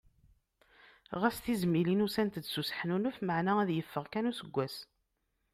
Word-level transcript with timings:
Ɣas 1.21 1.37
tizmilin 1.43 2.05
ussant-d 2.05 2.45
s 2.47 2.55
useḥnunef 2.61 3.17
maɛna 3.25 3.53
ad 3.59 3.69
yeffeɣ 3.73 4.05
kan 4.07 4.29
useggas. 4.31 4.75